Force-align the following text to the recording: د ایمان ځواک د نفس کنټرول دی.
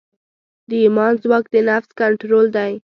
د 0.69 0.71
ایمان 0.83 1.13
ځواک 1.23 1.45
د 1.53 1.55
نفس 1.69 1.89
کنټرول 2.01 2.45
دی. 2.55 2.71